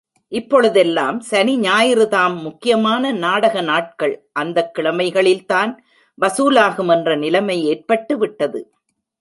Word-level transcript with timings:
இப்பொழுதெல்லாம் 0.27 1.19
சனி, 1.19 1.59
ஞாயிறுதாம் 1.59 2.41
முக்கியமான 2.41 3.11
நாடக 3.11 3.61
நாட்கள் 3.61 4.27
அந்தக் 4.31 4.77
கிழமைகளில்தான் 4.77 5.77
வசூலாகும் 6.21 6.91
என்ற 6.97 7.15
நிலைமை 7.15 7.63
ஏற்பட்டு 7.63 8.17
விட்டது. 8.17 8.71